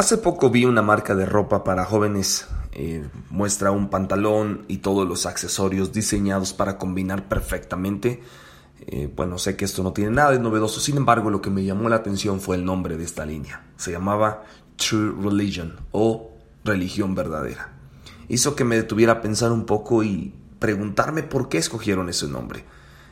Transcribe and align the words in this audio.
Hace 0.00 0.16
poco 0.16 0.48
vi 0.48 0.64
una 0.64 0.80
marca 0.80 1.14
de 1.14 1.26
ropa 1.26 1.62
para 1.62 1.84
jóvenes. 1.84 2.48
Eh, 2.72 3.06
muestra 3.28 3.70
un 3.70 3.90
pantalón 3.90 4.64
y 4.66 4.78
todos 4.78 5.06
los 5.06 5.26
accesorios 5.26 5.92
diseñados 5.92 6.54
para 6.54 6.78
combinar 6.78 7.28
perfectamente. 7.28 8.22
Eh, 8.86 9.12
bueno, 9.14 9.36
sé 9.36 9.56
que 9.56 9.66
esto 9.66 9.82
no 9.82 9.92
tiene 9.92 10.12
nada 10.12 10.30
de 10.30 10.38
novedoso, 10.38 10.80
sin 10.80 10.96
embargo 10.96 11.28
lo 11.28 11.42
que 11.42 11.50
me 11.50 11.64
llamó 11.64 11.90
la 11.90 11.96
atención 11.96 12.40
fue 12.40 12.56
el 12.56 12.64
nombre 12.64 12.96
de 12.96 13.04
esta 13.04 13.26
línea. 13.26 13.66
Se 13.76 13.92
llamaba 13.92 14.44
True 14.76 15.12
Religion 15.22 15.76
o 15.92 16.30
Religión 16.64 17.14
Verdadera. 17.14 17.74
Hizo 18.26 18.56
que 18.56 18.64
me 18.64 18.76
detuviera 18.76 19.12
a 19.12 19.20
pensar 19.20 19.52
un 19.52 19.66
poco 19.66 20.02
y 20.02 20.32
preguntarme 20.58 21.24
por 21.24 21.50
qué 21.50 21.58
escogieron 21.58 22.08
ese 22.08 22.26
nombre. 22.26 22.64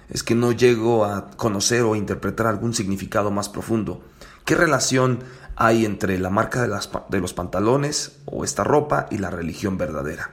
Es 0.08 0.22
que 0.22 0.34
no 0.34 0.52
llego 0.52 1.04
a 1.04 1.30
conocer 1.30 1.82
o 1.82 1.96
interpretar 1.96 2.46
algún 2.46 2.74
significado 2.74 3.30
más 3.30 3.48
profundo. 3.48 4.02
¿Qué 4.44 4.54
relación 4.54 5.20
hay 5.56 5.84
entre 5.84 6.18
la 6.18 6.30
marca 6.30 6.66
de, 6.66 6.78
de, 7.08 7.20
los 7.20 7.34
pantalones 7.34 8.18
o 8.24 8.44
esta 8.44 8.64
ropa 8.64 9.06
y 9.10 9.18
la 9.18 9.30
religión 9.30 9.76
verdadera? 9.76 10.30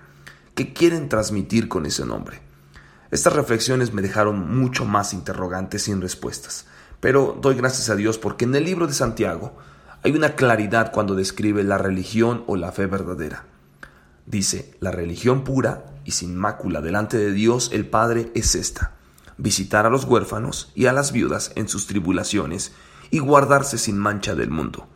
¿Qué 0.53 0.73
quieren 0.73 1.09
transmitir 1.09 1.67
con 1.67 1.85
ese 1.85 2.05
nombre? 2.05 2.41
Estas 3.11 3.33
reflexiones 3.33 3.93
me 3.93 4.01
dejaron 4.01 4.57
mucho 4.57 4.85
más 4.85 5.13
interrogantes 5.13 5.83
sin 5.83 6.01
respuestas, 6.01 6.65
pero 6.99 7.37
doy 7.39 7.55
gracias 7.55 7.89
a 7.89 7.95
Dios 7.95 8.17
porque 8.17 8.45
en 8.45 8.55
el 8.55 8.63
libro 8.65 8.87
de 8.87 8.93
Santiago 8.93 9.55
hay 10.03 10.11
una 10.11 10.35
claridad 10.35 10.91
cuando 10.91 11.15
describe 11.15 11.63
la 11.63 11.77
religión 11.77 12.43
o 12.47 12.55
la 12.55 12.71
fe 12.71 12.85
verdadera. 12.85 13.45
Dice, 14.25 14.75
la 14.79 14.91
religión 14.91 15.43
pura 15.43 15.85
y 16.03 16.11
sin 16.11 16.35
mácula 16.35 16.81
delante 16.81 17.17
de 17.17 17.31
Dios 17.31 17.69
el 17.73 17.87
Padre 17.87 18.31
es 18.33 18.55
esta, 18.55 18.94
visitar 19.37 19.85
a 19.85 19.89
los 19.89 20.05
huérfanos 20.05 20.71
y 20.75 20.85
a 20.85 20.93
las 20.93 21.11
viudas 21.11 21.51
en 21.55 21.67
sus 21.67 21.87
tribulaciones 21.87 22.73
y 23.11 23.19
guardarse 23.19 23.77
sin 23.77 23.97
mancha 23.97 24.35
del 24.35 24.49
mundo. 24.49 24.87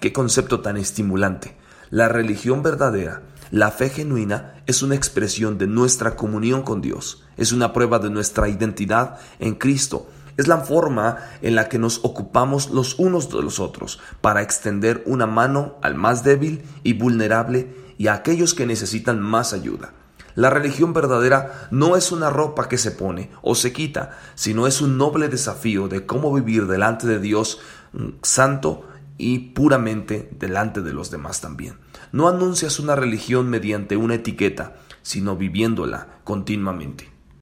Qué 0.00 0.12
concepto 0.12 0.60
tan 0.60 0.76
estimulante. 0.76 1.56
La 1.90 2.08
religión 2.08 2.62
verdadera, 2.62 3.22
la 3.50 3.70
fe 3.70 3.90
genuina, 3.90 4.62
es 4.66 4.82
una 4.82 4.94
expresión 4.94 5.58
de 5.58 5.66
nuestra 5.66 6.14
comunión 6.14 6.62
con 6.62 6.80
Dios, 6.80 7.24
es 7.36 7.52
una 7.52 7.72
prueba 7.72 7.98
de 7.98 8.10
nuestra 8.10 8.48
identidad 8.48 9.18
en 9.40 9.56
Cristo, 9.56 10.08
es 10.36 10.46
la 10.48 10.58
forma 10.58 11.18
en 11.42 11.54
la 11.54 11.68
que 11.68 11.78
nos 11.78 12.00
ocupamos 12.02 12.70
los 12.70 12.98
unos 12.98 13.28
de 13.28 13.42
los 13.42 13.58
otros 13.58 14.00
para 14.20 14.40
extender 14.40 15.02
una 15.04 15.26
mano 15.26 15.76
al 15.82 15.94
más 15.94 16.24
débil 16.24 16.62
y 16.82 16.94
vulnerable 16.94 17.74
y 17.98 18.06
a 18.06 18.14
aquellos 18.14 18.54
que 18.54 18.66
necesitan 18.66 19.20
más 19.20 19.52
ayuda. 19.52 19.92
La 20.40 20.48
religión 20.48 20.94
verdadera 20.94 21.68
no 21.70 21.96
es 21.96 22.12
una 22.12 22.30
ropa 22.30 22.66
que 22.66 22.78
se 22.78 22.92
pone 22.92 23.30
o 23.42 23.54
se 23.54 23.74
quita, 23.74 24.16
sino 24.34 24.66
es 24.66 24.80
un 24.80 24.96
noble 24.96 25.28
desafío 25.28 25.86
de 25.86 26.06
cómo 26.06 26.32
vivir 26.32 26.66
delante 26.66 27.06
de 27.06 27.18
Dios 27.18 27.60
mm, 27.92 28.08
santo 28.22 28.88
y 29.18 29.50
puramente 29.50 30.30
delante 30.38 30.80
de 30.80 30.94
los 30.94 31.10
demás 31.10 31.42
también. 31.42 31.74
No 32.10 32.26
anuncias 32.26 32.80
una 32.80 32.96
religión 32.96 33.50
mediante 33.50 33.98
una 33.98 34.14
etiqueta, 34.14 34.76
sino 35.02 35.36
viviéndola 35.36 36.08
continuamente. 36.24 37.09